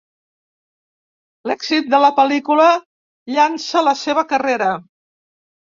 [1.51, 2.67] L'èxit de la pel·lícula
[3.37, 4.77] llança la seva carrera.